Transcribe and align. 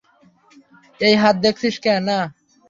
এই 0.99 1.15
হাত 1.21 1.35
দেখছিস 1.45 1.75
না? 1.85 2.19